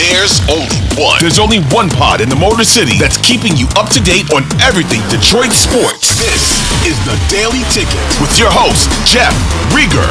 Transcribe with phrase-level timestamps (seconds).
[0.00, 1.20] There's only one.
[1.20, 4.44] There's only one pod in the Motor City that's keeping you up to date on
[4.62, 6.16] everything Detroit sports.
[6.16, 6.56] This
[6.88, 9.36] is the Daily Ticket with your host, Jeff
[9.76, 10.08] Riger.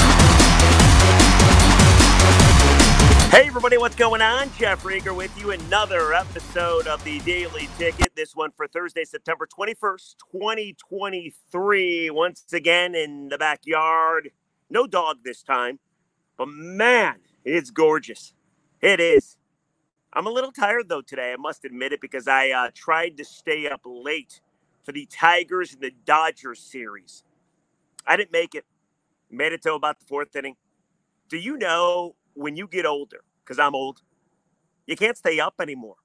[3.31, 4.51] Hey, everybody, what's going on?
[4.59, 5.49] Jeff Riger with you.
[5.49, 8.15] Another episode of the Daily Ticket.
[8.15, 12.11] This one for Thursday, September 21st, 2023.
[12.11, 14.29] Once again in the backyard.
[14.69, 15.79] No dog this time,
[16.37, 18.35] but man, it's gorgeous.
[18.81, 19.38] It is.
[20.13, 21.33] I'm a little tired though today.
[21.33, 24.41] I must admit it because I uh, tried to stay up late
[24.83, 27.23] for the Tigers and the Dodgers series.
[28.07, 28.65] I didn't make it.
[29.29, 30.55] Made it till about the fourth inning.
[31.29, 33.23] Do you know when you get older?
[33.43, 34.01] Because I'm old.
[34.87, 35.97] You can't stay up anymore.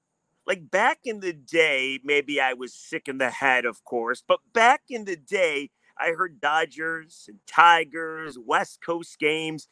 [0.45, 4.39] Like back in the day, maybe I was sick in the head, of course, but
[4.53, 9.67] back in the day, I heard Dodgers and Tigers, West Coast games.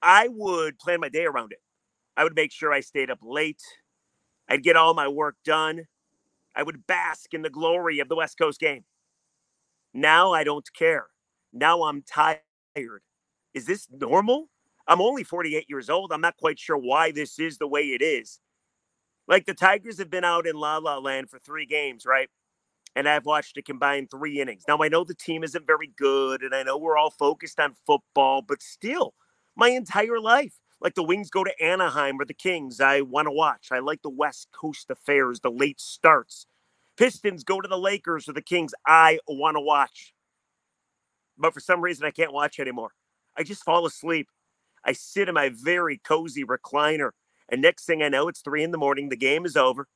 [0.00, 1.60] I would plan my day around it.
[2.18, 3.62] I would make sure I stayed up late.
[4.48, 5.84] I'd get all my work done.
[6.56, 8.84] I would bask in the glory of the West Coast game.
[9.94, 11.06] Now I don't care.
[11.52, 12.42] Now I'm tired.
[13.54, 14.48] Is this normal?
[14.88, 16.12] I'm only 48 years old.
[16.12, 18.40] I'm not quite sure why this is the way it is.
[19.28, 22.28] Like the Tigers have been out in La La Land for three games, right?
[22.96, 24.64] And I've watched a combined three innings.
[24.66, 27.76] Now I know the team isn't very good, and I know we're all focused on
[27.86, 29.14] football, but still,
[29.56, 33.32] my entire life, like the Wings go to Anaheim or the Kings, I want to
[33.32, 33.68] watch.
[33.72, 36.46] I like the West Coast affairs, the late starts.
[36.96, 40.12] Pistons go to the Lakers or the Kings, I want to watch.
[41.36, 42.90] But for some reason, I can't watch anymore.
[43.36, 44.28] I just fall asleep.
[44.84, 47.10] I sit in my very cozy recliner,
[47.48, 49.08] and next thing I know, it's three in the morning.
[49.08, 49.86] The game is over,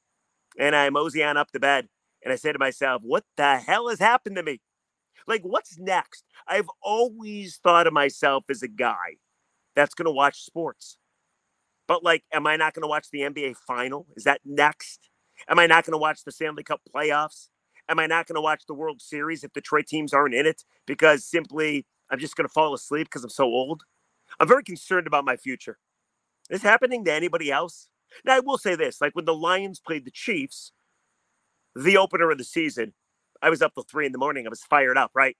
[0.58, 1.88] and I mosey on up to bed.
[2.24, 4.60] And I say to myself, what the hell has happened to me?
[5.26, 6.24] Like, what's next?
[6.46, 9.16] I've always thought of myself as a guy
[9.74, 10.98] that's going to watch sports.
[11.88, 14.06] But like, am I not going to watch the NBA final?
[14.16, 15.10] Is that next?
[15.48, 17.48] Am I not going to watch the Stanley Cup playoffs?
[17.88, 20.62] Am I not going to watch the World Series if Detroit teams aren't in it
[20.86, 23.82] because simply I'm just going to fall asleep because I'm so old?
[24.38, 25.78] I'm very concerned about my future.
[26.50, 27.88] Is happening to anybody else?
[28.24, 30.72] Now, I will say this like when the Lions played the Chiefs,
[31.74, 32.94] the opener of the season,
[33.40, 34.46] I was up till three in the morning.
[34.46, 35.36] I was fired up, right?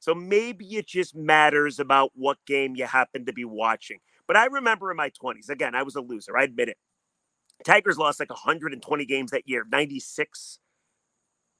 [0.00, 3.98] So maybe it just matters about what game you happen to be watching.
[4.26, 6.36] But I remember in my 20s, again, I was a loser.
[6.36, 6.78] I admit it.
[7.64, 10.58] Tigers lost like 120 games that year, 96.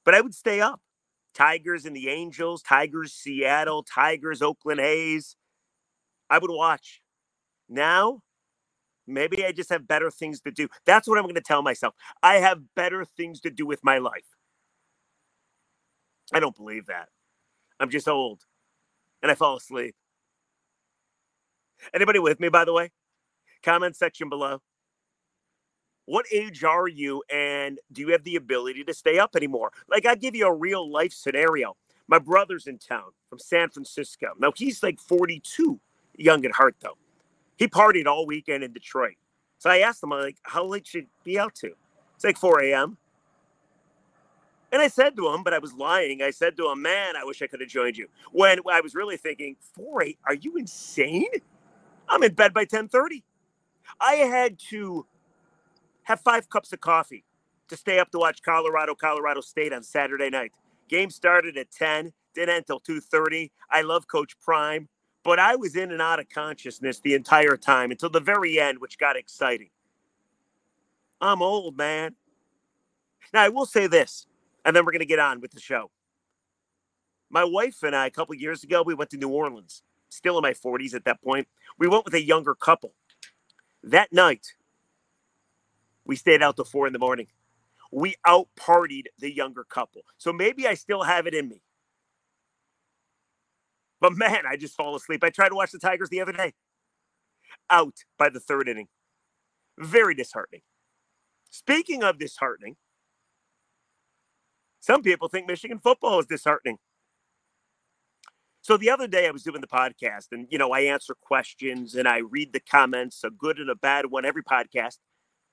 [0.03, 0.81] But I would stay up.
[1.33, 5.35] Tigers and the Angels, Tigers, Seattle, Tigers, Oakland A's.
[6.29, 7.01] I would watch.
[7.69, 8.21] Now,
[9.05, 10.67] maybe I just have better things to do.
[10.85, 11.93] That's what I'm going to tell myself.
[12.23, 14.25] I have better things to do with my life.
[16.33, 17.09] I don't believe that.
[17.81, 18.43] I'm just old
[19.23, 19.95] and I fall asleep.
[21.95, 22.91] Anybody with me, by the way?
[23.63, 24.61] Comment section below.
[26.05, 29.71] What age are you and do you have the ability to stay up anymore?
[29.89, 31.75] Like, i give you a real life scenario.
[32.07, 34.27] My brother's in town from San Francisco.
[34.37, 35.79] Now, he's like 42,
[36.17, 36.97] young at heart, though.
[37.57, 39.15] He partied all weekend in Detroit.
[39.57, 41.71] So I asked him, I'm like, how late should be out to?
[42.15, 42.97] It's like 4 a.m.
[44.71, 46.21] And I said to him, but I was lying.
[46.21, 48.07] I said to him, man, I wish I could have joined you.
[48.31, 51.27] When I was really thinking, 4 8, are you insane?
[52.07, 53.23] I'm in bed by 1030.
[53.99, 55.05] I had to
[56.03, 57.25] have five cups of coffee
[57.67, 60.51] to stay up to watch Colorado, Colorado State on Saturday night.
[60.89, 63.51] Game started at 10, didn't end until 2.30.
[63.69, 64.89] I love Coach Prime,
[65.23, 68.79] but I was in and out of consciousness the entire time until the very end,
[68.79, 69.69] which got exciting.
[71.21, 72.15] I'm old, man.
[73.33, 74.25] Now, I will say this,
[74.65, 75.91] and then we're going to get on with the show.
[77.29, 80.41] My wife and I, a couple years ago, we went to New Orleans, still in
[80.41, 81.47] my 40s at that point.
[81.79, 82.93] We went with a younger couple.
[83.83, 84.47] That night,
[86.05, 87.27] we stayed out till four in the morning.
[87.91, 90.01] We out partied the younger couple.
[90.17, 91.61] So maybe I still have it in me.
[93.99, 95.23] But man, I just fall asleep.
[95.23, 96.53] I tried to watch the Tigers the other day.
[97.69, 98.87] Out by the third inning.
[99.77, 100.61] Very disheartening.
[101.49, 102.77] Speaking of disheartening,
[104.81, 106.77] some people think Michigan football is disheartening.
[108.63, 111.95] So the other day I was doing the podcast and you know I answer questions
[111.95, 114.97] and I read the comments, a good and a bad one every podcast.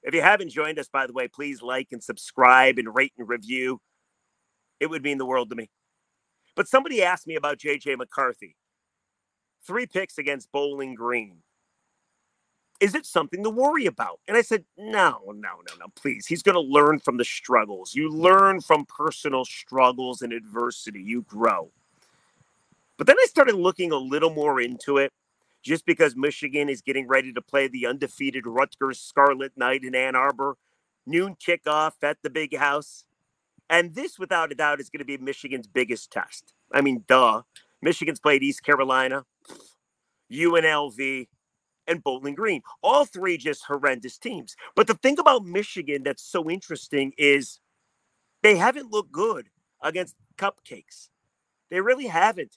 [0.03, 3.29] If you haven't joined us by the way, please like and subscribe and rate and
[3.29, 3.81] review.
[4.81, 5.71] It would mean the world to me.
[6.57, 8.57] But somebody asked me about JJ McCarthy.
[9.67, 11.39] 3 picks against Bowling Green.
[12.81, 14.21] Is it something to worry about?
[14.29, 16.27] And I said, no, no, no, no, please.
[16.27, 17.95] He's going to learn from the struggles.
[17.95, 21.71] You learn from personal struggles and adversity, you grow.
[22.97, 25.13] But then I started looking a little more into it
[25.63, 30.15] just because Michigan is getting ready to play the undefeated Rutgers Scarlet Knight in Ann
[30.15, 30.57] Arbor,
[31.07, 33.05] noon kickoff at the big house.
[33.69, 36.55] And this, without a doubt, is going to be Michigan's biggest test.
[36.73, 37.43] I mean, duh.
[37.83, 39.25] Michigan's played East Carolina,
[40.33, 41.29] UNLV,
[41.89, 42.63] and Bowling Green.
[42.83, 44.55] All three just horrendous teams.
[44.77, 47.61] But the thing about Michigan that's so interesting is
[48.43, 49.49] they haven't looked good
[49.83, 51.09] against cupcakes.
[51.71, 52.57] They really haven't.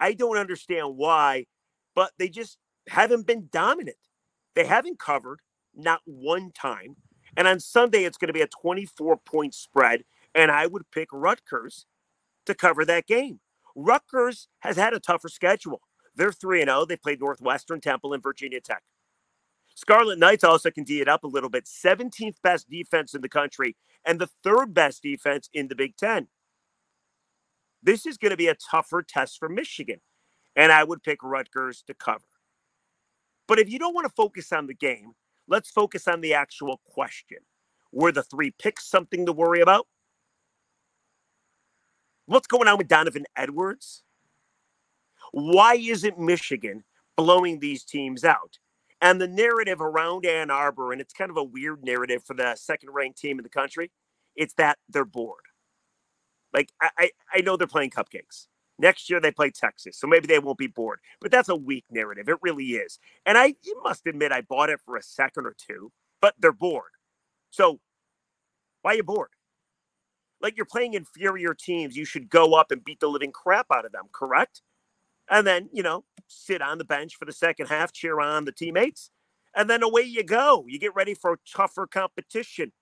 [0.00, 1.46] I don't understand why,
[1.94, 2.58] but they just
[2.88, 3.96] haven't been dominant.
[4.54, 5.40] They haven't covered
[5.74, 6.96] not one time.
[7.36, 10.04] And on Sunday, it's going to be a 24 point spread.
[10.34, 11.86] And I would pick Rutgers
[12.46, 13.40] to cover that game.
[13.74, 15.82] Rutgers has had a tougher schedule.
[16.16, 16.84] They're 3 0.
[16.86, 18.82] They played Northwestern, Temple, and Virginia Tech.
[19.74, 21.66] Scarlet Knights also can D it up a little bit.
[21.66, 23.76] 17th best defense in the country
[24.06, 26.28] and the third best defense in the Big Ten.
[27.82, 30.00] This is going to be a tougher test for Michigan,
[30.56, 32.24] and I would pick Rutgers to cover.
[33.46, 35.12] But if you don't want to focus on the game,
[35.46, 37.38] let's focus on the actual question.
[37.92, 39.86] Were the three picks something to worry about?
[42.24, 44.02] What's going on with Donovan Edwards?
[45.32, 46.84] Why isn't Michigan
[47.16, 48.58] blowing these teams out?
[49.00, 52.54] And the narrative around Ann Arbor, and it's kind of a weird narrative for the
[52.56, 53.90] second ranked team in the country,
[54.34, 55.44] it's that they're bored.
[56.54, 58.46] Like, I, I know they're playing cupcakes.
[58.78, 61.00] Next year they play Texas, so maybe they won't be bored.
[61.20, 62.28] But that's a weak narrative.
[62.28, 62.98] It really is.
[63.24, 66.52] And I you must admit I bought it for a second or two, but they're
[66.52, 66.90] bored.
[67.50, 67.80] So
[68.82, 69.30] why are you bored?
[70.42, 73.86] Like you're playing inferior teams, you should go up and beat the living crap out
[73.86, 74.60] of them, correct?
[75.30, 78.52] And then you know sit on the bench for the second half, cheer on the
[78.52, 79.10] teammates,
[79.54, 80.64] and then away you go.
[80.68, 82.72] You get ready for tougher competition.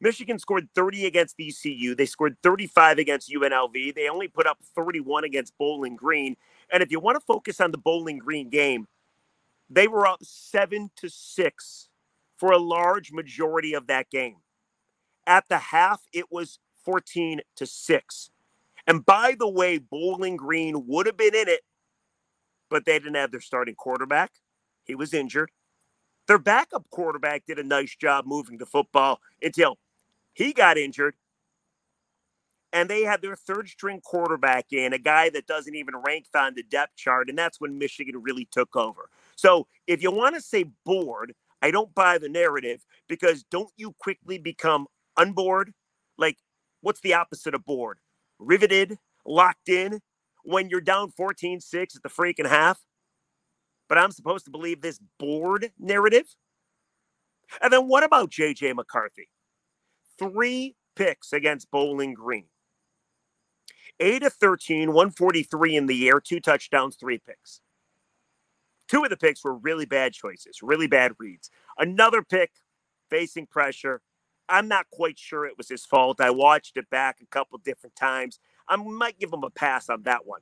[0.00, 1.94] Michigan scored 30 against ECU.
[1.94, 3.94] They scored 35 against UNLV.
[3.94, 6.36] They only put up 31 against Bowling Green.
[6.70, 8.88] And if you want to focus on the Bowling Green game,
[9.70, 11.88] they were up seven to six
[12.36, 14.36] for a large majority of that game.
[15.26, 18.30] At the half, it was 14 to six.
[18.86, 21.62] And by the way, Bowling Green would have been in it,
[22.70, 24.32] but they didn't have their starting quarterback.
[24.84, 25.50] He was injured.
[26.28, 29.78] Their backup quarterback did a nice job moving the football until
[30.34, 31.14] he got injured.
[32.72, 36.54] And they had their third string quarterback in, a guy that doesn't even rank on
[36.54, 37.28] the depth chart.
[37.28, 39.08] And that's when Michigan really took over.
[39.36, 41.32] So if you want to say bored,
[41.62, 45.72] I don't buy the narrative because don't you quickly become unbored?
[46.18, 46.38] Like,
[46.82, 47.98] what's the opposite of bored?
[48.38, 50.00] Riveted, locked in
[50.44, 52.80] when you're down 14 6 at the freaking half.
[53.88, 56.26] But I'm supposed to believe this bored narrative?
[57.62, 59.28] And then what about JJ McCarthy?
[60.18, 62.46] Three picks against Bowling Green.
[64.00, 67.60] 8 of 13, 143 in the air, two touchdowns, three picks.
[68.88, 71.50] Two of the picks were really bad choices, really bad reads.
[71.78, 72.50] Another pick
[73.10, 74.02] facing pressure,
[74.48, 76.20] I'm not quite sure it was his fault.
[76.20, 78.38] I watched it back a couple different times.
[78.68, 80.40] I might give him a pass on that one.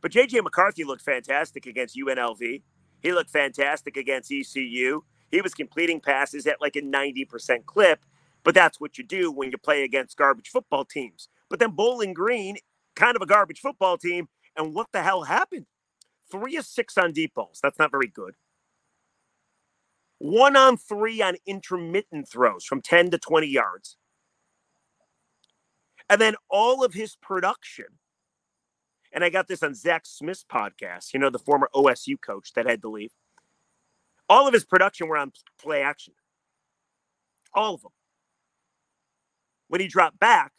[0.00, 2.62] But JJ McCarthy looked fantastic against UNLV.
[3.02, 5.02] He looked fantastic against ECU.
[5.30, 8.00] He was completing passes at like a 90% clip,
[8.42, 11.28] but that's what you do when you play against garbage football teams.
[11.48, 12.56] But then Bowling Green,
[12.96, 15.66] kind of a garbage football team, and what the hell happened?
[16.30, 17.60] Three of six on deep balls.
[17.62, 18.34] That's not very good
[20.20, 23.96] one on three on intermittent throws from 10 to 20 yards.
[26.10, 27.86] And then all of his production,
[29.12, 32.66] and I got this on Zach Smith's podcast, you know, the former OSU coach that
[32.66, 33.12] had to leave.
[34.28, 36.12] All of his production were on play action.
[37.54, 37.92] All of them.
[39.68, 40.52] When he dropped back,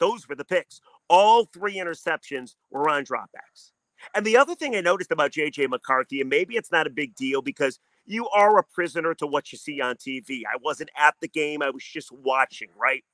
[0.00, 0.80] those were the picks.
[1.10, 3.72] All three interceptions were on dropbacks.
[4.14, 7.14] And the other thing I noticed about JJ McCarthy, and maybe it's not a big
[7.14, 10.42] deal because you are a prisoner to what you see on TV.
[10.46, 13.04] I wasn't at the game, I was just watching, right?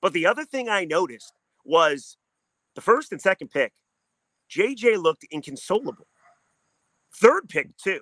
[0.00, 1.32] But the other thing I noticed
[1.64, 2.16] was
[2.74, 3.72] the first and second pick,
[4.50, 6.06] JJ looked inconsolable.
[7.14, 8.00] Third pick, too.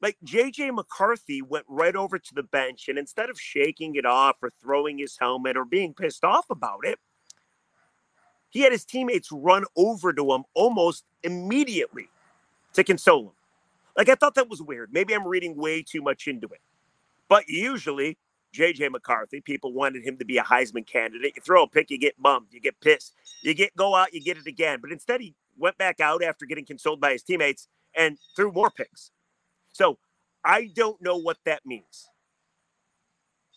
[0.00, 4.36] Like JJ McCarthy went right over to the bench, and instead of shaking it off
[4.42, 6.98] or throwing his helmet or being pissed off about it,
[8.50, 12.08] he had his teammates run over to him almost immediately
[12.74, 13.32] to console him.
[13.98, 14.90] Like I thought that was weird.
[14.92, 16.60] Maybe I'm reading way too much into it.
[17.28, 18.16] But usually,
[18.54, 21.34] JJ McCarthy, people wanted him to be a Heisman candidate.
[21.36, 23.12] You throw a pick, you get bummed, you get pissed,
[23.42, 24.78] you get go out, you get it again.
[24.80, 28.70] But instead, he went back out after getting consoled by his teammates and threw more
[28.70, 29.10] picks.
[29.72, 29.98] So
[30.44, 32.08] I don't know what that means.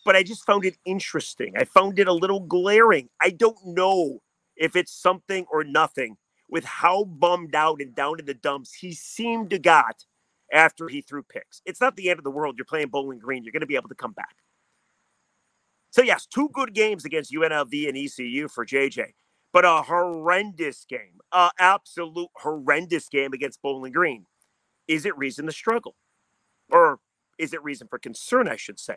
[0.04, 1.54] But I just found it interesting.
[1.56, 3.08] I found it a little glaring.
[3.20, 4.20] I don't know
[4.56, 6.16] if it's something or nothing
[6.50, 10.04] with how bummed out and down in the dumps he seemed to got
[10.52, 11.62] after he threw picks.
[11.64, 12.56] It's not the end of the world.
[12.58, 13.42] You're playing Bowling Green.
[13.42, 14.36] You're going to be able to come back.
[15.90, 19.12] So, yes, two good games against UNLV and ECU for JJ,
[19.52, 24.26] but a horrendous game, a absolute horrendous game against Bowling Green.
[24.88, 25.96] Is it reason to struggle?
[26.70, 27.00] Or
[27.38, 28.96] is it reason for concern, I should say?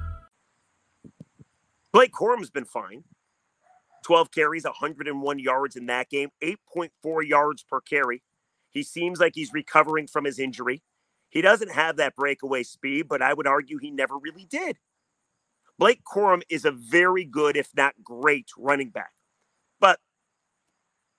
[1.93, 3.03] Blake Corum's been fine.
[4.03, 8.23] 12 carries, 101 yards in that game, 8.4 yards per carry.
[8.71, 10.81] He seems like he's recovering from his injury.
[11.29, 14.77] He doesn't have that breakaway speed, but I would argue he never really did.
[15.77, 19.13] Blake Corum is a very good, if not great, running back,
[19.79, 19.99] but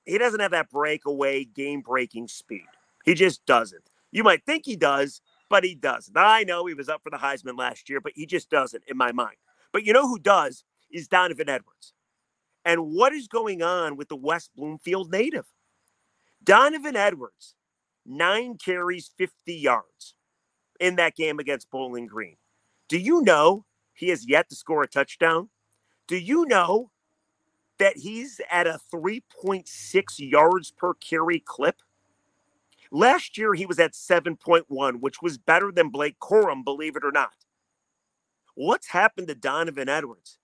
[0.04, 2.66] he doesn't have that breakaway, game breaking speed.
[3.04, 3.90] He just doesn't.
[4.12, 6.16] You might think he does, but he doesn't.
[6.16, 8.96] I know he was up for the Heisman last year, but he just doesn't in
[8.96, 9.36] my mind.
[9.72, 11.94] But you know who does is Donovan Edwards.
[12.64, 15.46] And what is going on with the West Bloomfield native?
[16.44, 17.54] Donovan Edwards,
[18.04, 20.14] nine carries, 50 yards
[20.78, 22.36] in that game against Bowling Green.
[22.88, 23.64] Do you know
[23.94, 25.48] he has yet to score a touchdown?
[26.06, 26.90] Do you know
[27.78, 31.76] that he's at a 3.6 yards per carry clip?
[32.90, 37.12] Last year, he was at 7.1, which was better than Blake Corum, believe it or
[37.12, 37.32] not.
[38.54, 40.38] What's happened to Donovan Edwards?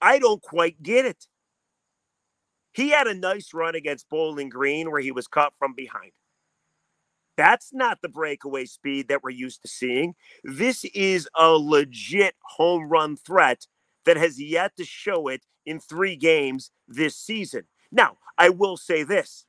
[0.00, 1.26] I don't quite get it.
[2.72, 6.12] He had a nice run against Bowling Green where he was caught from behind.
[7.36, 10.14] That's not the breakaway speed that we're used to seeing.
[10.44, 13.66] This is a legit home run threat
[14.04, 17.64] that has yet to show it in three games this season.
[17.90, 19.46] Now, I will say this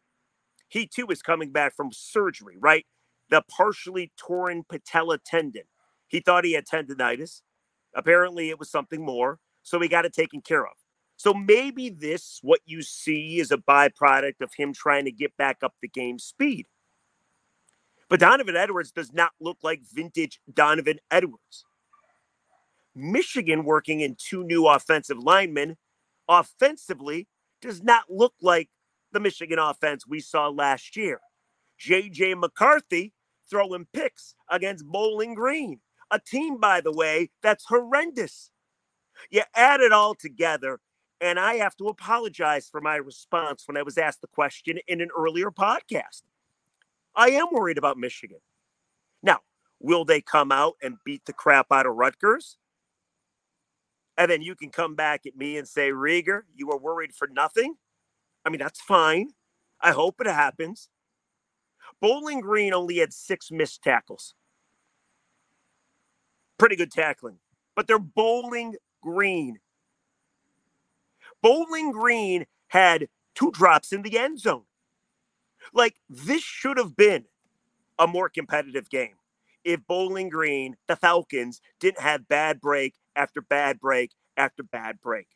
[0.74, 2.86] he too is coming back from surgery, right?
[3.30, 5.64] The partially torn patella tendon.
[6.08, 7.42] He thought he had tendonitis.
[7.96, 9.40] Apparently, it was something more.
[9.64, 10.74] So he got it taken care of.
[11.16, 15.58] So maybe this, what you see, is a byproduct of him trying to get back
[15.64, 16.66] up the game speed.
[18.10, 21.66] But Donovan Edwards does not look like vintage Donovan Edwards.
[22.96, 25.78] Michigan working in two new offensive linemen
[26.28, 27.28] offensively
[27.62, 28.70] does not look like
[29.14, 31.20] the Michigan offense we saw last year.
[31.80, 33.14] JJ McCarthy
[33.50, 35.80] throwing picks against Bowling Green,
[36.14, 38.52] a team, by the way, that's horrendous.
[39.32, 40.80] You add it all together,
[41.20, 45.02] and I have to apologize for my response when I was asked the question in
[45.02, 46.22] an earlier podcast.
[47.16, 48.40] I am worried about Michigan.
[49.24, 49.40] Now,
[49.80, 52.58] will they come out and beat the crap out of Rutgers?
[54.16, 57.28] And then you can come back at me and say, Riger, you were worried for
[57.28, 57.76] nothing?
[58.46, 59.30] I mean, that's fine.
[59.82, 60.90] I hope it happens.
[62.00, 64.36] Bowling Green only had six missed tackles.
[66.64, 67.40] Pretty good tackling,
[67.76, 69.60] but they're Bowling Green.
[71.42, 74.64] Bowling Green had two drops in the end zone.
[75.74, 77.26] Like, this should have been
[78.00, 79.16] a more competitive game
[79.66, 85.28] if Bowling Green, the Falcons, didn't have bad break after bad break after bad break.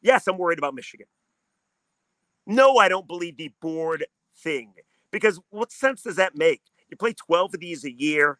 [0.00, 1.08] Yes, I'm worried about Michigan.
[2.46, 4.72] No, I don't believe the bored thing
[5.10, 6.62] because what sense does that make?
[6.88, 8.38] You play 12 of these a year.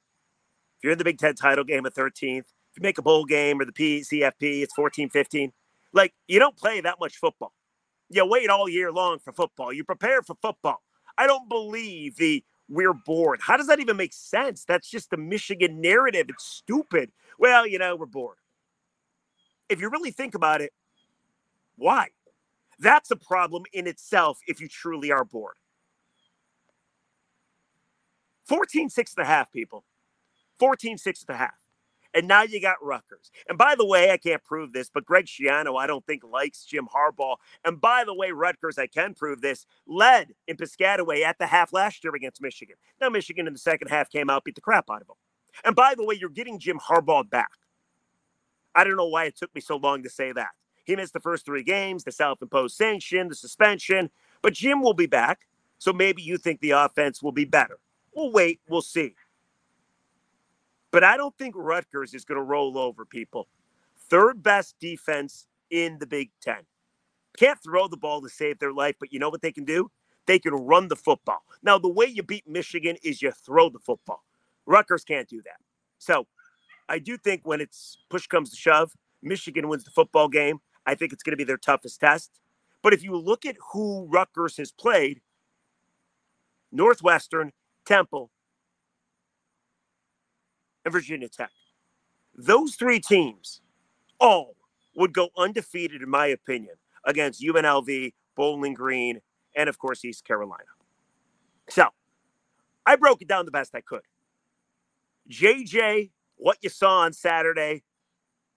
[0.78, 3.25] If you're in the Big Ten title game at 13th, if you make a bowl
[3.25, 5.52] game or the PCFP, it's 14 15.
[5.92, 7.52] Like, you don't play that much football.
[8.11, 9.73] You wait all year long for football.
[9.73, 10.82] You prepare for football.
[11.16, 13.40] I don't believe the we're bored.
[13.42, 14.64] How does that even make sense?
[14.64, 16.26] That's just the Michigan narrative.
[16.28, 17.11] It's stupid.
[17.38, 18.37] Well, you know, we're bored.
[19.68, 20.73] If you really think about it,
[21.76, 22.08] why?
[22.78, 25.56] That's a problem in itself if you truly are bored.
[28.47, 29.85] 14 6 and a half people.
[30.59, 31.55] 14 6 and a half.
[32.15, 33.31] And now you got Rutgers.
[33.49, 36.65] And by the way, I can't prove this, but Greg Schiano, I don't think likes
[36.65, 37.37] Jim Harbaugh.
[37.65, 41.73] And by the way, Rutgers, I can prove this, led in Piscataway at the half
[41.73, 42.77] last year against Michigan.
[43.00, 45.17] Now, Michigan in the second half came out, beat the crap out of them.
[45.65, 47.50] And by the way, you're getting Jim Harbaugh back.
[48.75, 50.50] I don't know why it took me so long to say that.
[50.85, 54.11] He missed the first three games, the self imposed sanction, the suspension,
[54.41, 55.41] but Jim will be back.
[55.79, 57.79] So maybe you think the offense will be better.
[58.15, 59.15] We'll wait, we'll see.
[60.90, 63.49] But I don't think Rutgers is going to roll over people.
[64.09, 66.62] Third best defense in the Big Ten.
[67.37, 69.90] Can't throw the ball to save their life, but you know what they can do?
[70.26, 71.42] They can run the football.
[71.62, 74.25] Now, the way you beat Michigan is you throw the football.
[74.66, 75.57] Rutgers can't do that.
[75.99, 76.26] So
[76.88, 78.92] I do think when it's push comes to shove,
[79.23, 80.61] Michigan wins the football game.
[80.87, 82.40] I think it's going to be their toughest test.
[82.83, 85.21] But if you look at who Rutgers has played,
[86.71, 87.52] Northwestern,
[87.85, 88.30] Temple,
[90.88, 91.50] and Virginia Tech.
[92.35, 93.61] Those three teams
[94.18, 94.57] all
[94.97, 99.21] would go undefeated, in my opinion, against UNLV, Bowling Green,
[99.54, 100.64] and of course, East Carolina.
[101.68, 101.88] So
[102.87, 104.02] I broke it down the best I could.
[105.30, 107.83] JJ, what you saw on Saturday,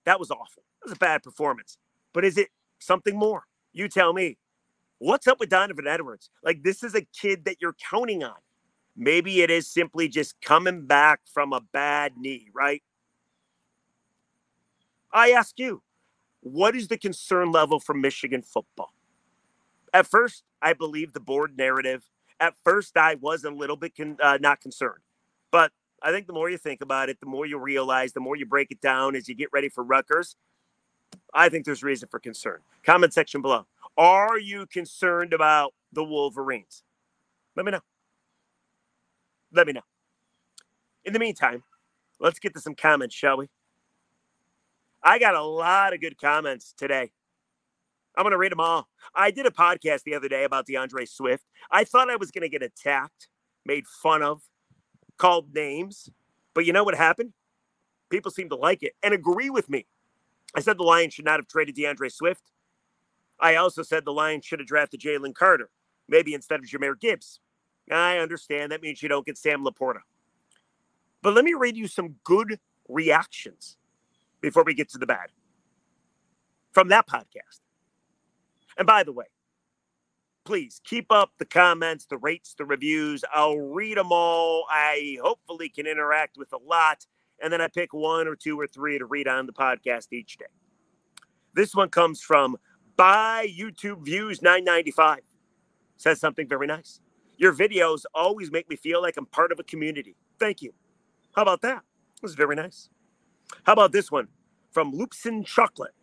[0.05, 0.63] that was awful.
[0.81, 1.77] It was a bad performance.
[2.13, 3.43] But is it something more?
[3.73, 4.37] You tell me.
[4.99, 6.29] What's up with Donovan Edwards?
[6.43, 8.35] Like, this is a kid that you're counting on.
[8.95, 12.83] Maybe it is simply just coming back from a bad knee, right?
[15.11, 15.81] I ask you,
[16.41, 18.93] what is the concern level for Michigan football?
[19.93, 22.03] At first, I believe the bored narrative.
[22.39, 25.01] At first, I was a little bit con- uh, not concerned.
[25.51, 28.35] But I think the more you think about it, the more you realize, the more
[28.35, 30.35] you break it down as you get ready for Rutgers,
[31.33, 32.59] I think there's reason for concern.
[32.83, 33.67] Comment section below.
[33.97, 36.83] Are you concerned about the Wolverines?
[37.55, 37.81] Let me know
[39.53, 39.81] let me know.
[41.05, 41.63] In the meantime,
[42.19, 43.47] let's get to some comments, shall we?
[45.03, 47.11] I got a lot of good comments today.
[48.15, 48.87] I'm going to read them all.
[49.15, 51.45] I did a podcast the other day about DeAndre Swift.
[51.71, 53.29] I thought I was going to get attacked,
[53.65, 54.41] made fun of,
[55.17, 56.09] called names.
[56.53, 57.33] But you know what happened?
[58.09, 59.87] People seem to like it and agree with me.
[60.53, 62.51] I said the Lions should not have traded DeAndre Swift.
[63.39, 65.69] I also said the Lions should have drafted Jalen Carter,
[66.09, 67.39] maybe instead of Jahmyr Gibbs.
[67.97, 69.99] I understand that means you don't get Sam LaPorta.
[71.21, 73.77] But let me read you some good reactions
[74.41, 75.29] before we get to the bad
[76.71, 77.59] from that podcast.
[78.77, 79.25] And by the way,
[80.45, 83.23] please keep up the comments, the rates, the reviews.
[83.33, 84.65] I'll read them all.
[84.69, 87.05] I hopefully can interact with a lot.
[87.41, 90.37] And then I pick one or two or three to read on the podcast each
[90.37, 90.45] day.
[91.53, 92.57] This one comes from
[92.95, 95.19] Buy YouTube Views 995.
[95.97, 96.99] Says something very nice.
[97.41, 100.15] Your videos always make me feel like I'm part of a community.
[100.39, 100.73] Thank you.
[101.35, 101.81] How about that?
[102.21, 102.87] This is very nice.
[103.63, 104.27] How about this one
[104.69, 105.95] from Loopsin Chocolate?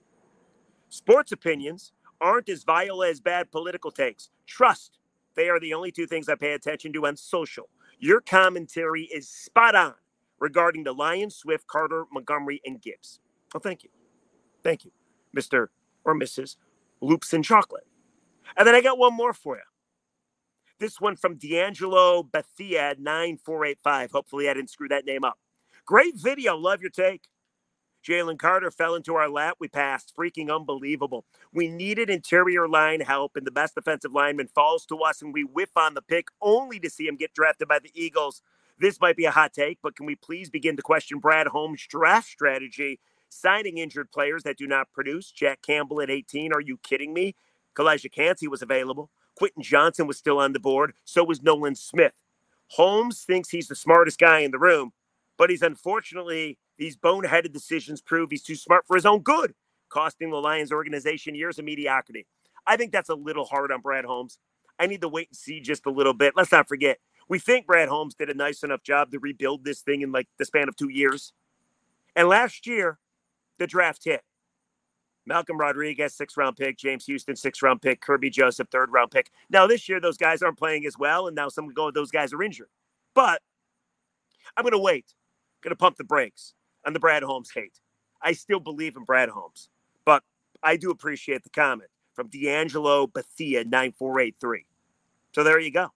[0.89, 4.31] Sports opinions aren't as vile as bad political takes.
[4.49, 4.99] Trust,
[5.37, 7.69] they are the only two things I pay attention to on social.
[8.01, 9.95] Your commentary is spot on
[10.41, 13.21] regarding the Lions, Swift, Carter, Montgomery, and Gibbs.
[13.55, 13.91] Oh, thank you.
[14.65, 14.91] Thank you,
[15.37, 15.69] Mr.
[16.05, 16.57] or Mrs.
[17.01, 17.87] Loopsin Chocolate.
[18.57, 19.63] And then I got one more for you.
[20.81, 24.13] This one from D'Angelo Bethia 9485.
[24.13, 25.39] Hopefully, I didn't screw that name up.
[25.85, 26.57] Great video.
[26.57, 27.25] Love your take.
[28.07, 29.57] Jalen Carter fell into our lap.
[29.59, 30.15] We passed.
[30.17, 31.25] Freaking unbelievable.
[31.53, 35.43] We needed interior line help, and the best defensive lineman falls to us, and we
[35.43, 38.41] whiff on the pick only to see him get drafted by the Eagles.
[38.79, 41.87] This might be a hot take, but can we please begin to question Brad Holmes'
[41.89, 43.01] draft strategy?
[43.29, 45.33] Signing injured players that do not produce.
[45.33, 46.53] Jack Campbell at 18.
[46.53, 47.35] Are you kidding me?
[47.75, 49.11] Calijah Kancey was available.
[49.39, 50.95] Quentin Johnson was still on the board.
[51.05, 52.13] So was Nolan Smith.
[52.67, 54.93] Holmes thinks he's the smartest guy in the room,
[55.37, 59.55] but he's unfortunately, these boneheaded decisions prove he's too smart for his own good,
[59.91, 62.27] costing the Lions organization years of mediocrity.
[62.67, 64.39] I think that's a little hard on Brad Holmes.
[64.77, 66.35] I need to wait and see just a little bit.
[66.37, 66.99] Let's not forget,
[67.29, 70.29] we think Brad Holmes did a nice enough job to rebuild this thing in like
[70.39, 71.33] the span of two years.
[72.17, 72.99] And last year,
[73.59, 74.23] the draft hit.
[75.29, 76.79] Malcolm Rodriguez, six round pick.
[76.79, 78.01] James Houston, six round pick.
[78.01, 79.31] Kerby Joseph, third round pick.
[79.51, 81.27] Now, this year, those guys aren't playing as well.
[81.27, 82.71] And now some go, those guys are injured.
[83.15, 83.43] But
[84.57, 85.15] I'm going to wait.
[85.63, 86.55] going to pump the brakes
[86.87, 87.79] on the Brad Holmes hate.
[88.23, 89.69] I still believe in Brad Holmes.
[90.05, 90.25] But
[90.63, 94.65] I do appreciate the comment from D'Angelo Bethia 9483.
[95.35, 95.93] So there you go.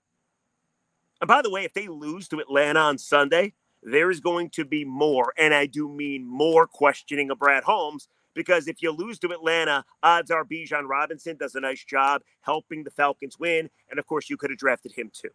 [1.20, 4.64] And by the way, if they lose to Atlanta on Sunday, there is going to
[4.64, 9.18] be more, and I do mean more questioning of Brad Holmes because if you lose
[9.20, 13.68] to Atlanta, odds are Bijan Robinson does a nice job helping the Falcons win.
[13.90, 15.30] And of course, you could have drafted him too.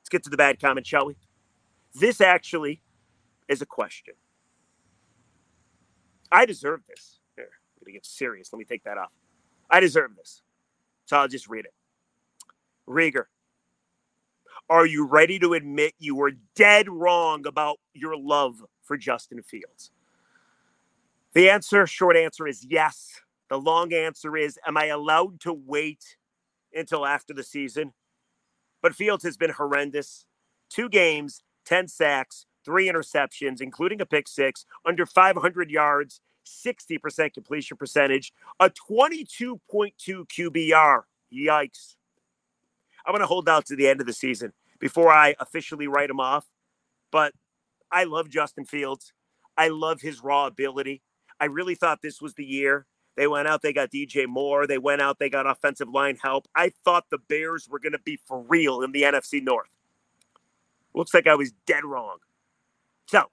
[0.00, 1.16] Let's get to the bad comment, shall we?
[1.94, 2.80] This actually
[3.48, 4.14] is a question.
[6.30, 7.20] I deserve this.
[7.36, 8.52] Here, I'm going to get serious.
[8.52, 9.12] Let me take that off.
[9.70, 10.42] I deserve this.
[11.06, 11.74] So I'll just read it.
[12.88, 13.24] Riger,
[14.68, 19.90] are you ready to admit you were dead wrong about your love for Justin Fields?
[21.36, 23.20] The answer, short answer is yes.
[23.50, 26.16] The long answer is, am I allowed to wait
[26.72, 27.92] until after the season?
[28.80, 30.24] But Fields has been horrendous.
[30.70, 37.76] Two games, 10 sacks, three interceptions, including a pick six, under 500 yards, 60% completion
[37.76, 39.58] percentage, a 22.2
[40.00, 41.02] QBR.
[41.30, 41.96] Yikes.
[43.04, 46.08] I'm going to hold out to the end of the season before I officially write
[46.08, 46.46] him off.
[47.12, 47.34] But
[47.92, 49.12] I love Justin Fields.
[49.58, 51.02] I love his raw ability.
[51.40, 52.86] I really thought this was the year.
[53.16, 54.66] They went out, they got DJ Moore.
[54.66, 56.46] They went out, they got offensive line help.
[56.54, 59.70] I thought the Bears were going to be for real in the NFC North.
[60.94, 62.18] Looks like I was dead wrong.
[63.06, 63.30] So,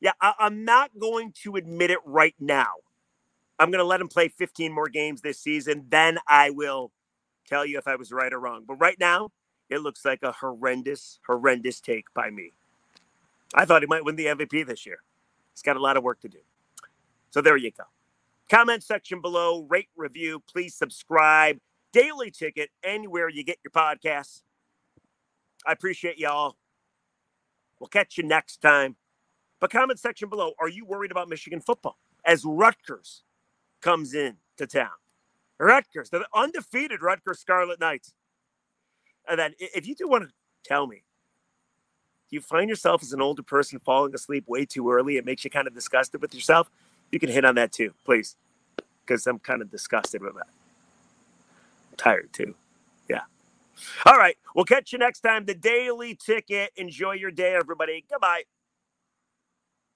[0.00, 2.72] yeah, I- am not going to admit it right now.
[3.58, 5.86] I'm going to let him play 15 more games this season.
[5.88, 6.92] Then I will
[7.46, 8.64] tell you if I was right or wrong.
[8.66, 9.30] But right now,
[9.70, 12.52] it looks like a horrendous, horrendous take by me.
[13.54, 14.98] I thought he might win the MVP this year.
[15.54, 16.38] He's got a lot of work to do.
[17.30, 17.84] So there you go.
[18.50, 21.58] Comment section below, rate, review, please subscribe.
[21.92, 24.42] Daily ticket anywhere you get your podcasts.
[25.66, 26.56] I appreciate y'all.
[27.80, 28.96] We'll catch you next time.
[29.60, 33.24] But comment section below, are you worried about Michigan football as Rutgers
[33.80, 34.90] comes in to town?
[35.58, 38.14] Rutgers, the undefeated Rutgers Scarlet Knights.
[39.28, 40.30] And then if you do want to
[40.64, 41.02] tell me,
[42.28, 45.16] do you find yourself as an older person falling asleep way too early?
[45.16, 46.70] It makes you kind of disgusted with yourself.
[47.12, 48.36] You can hit on that too, please,
[49.04, 50.48] because I'm kind of disgusted with that.
[51.96, 52.54] Tired too.
[53.08, 53.22] Yeah.
[54.04, 54.36] All right.
[54.54, 55.46] We'll catch you next time.
[55.46, 56.72] The Daily Ticket.
[56.76, 58.04] Enjoy your day, everybody.
[58.10, 58.44] Goodbye.